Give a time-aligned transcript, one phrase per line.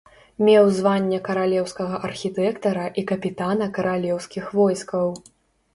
[0.45, 5.07] Меў званне каралеўскага архітэктара і капітана каралеўскіх войскаў.